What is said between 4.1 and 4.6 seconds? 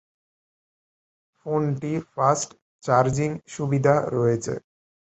রয়েছে।